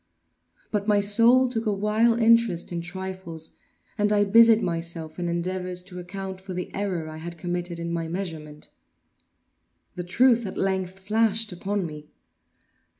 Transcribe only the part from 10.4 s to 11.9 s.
at length flashed upon